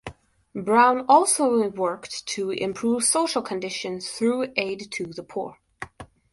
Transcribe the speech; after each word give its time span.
Brown 0.55 1.05
also 1.07 1.67
worked 1.69 2.25
to 2.25 2.49
improve 2.49 3.03
social 3.03 3.43
conditions 3.43 4.09
through 4.09 4.51
aid 4.55 4.91
to 4.93 5.05
the 5.13 5.21
poor. 5.21 5.59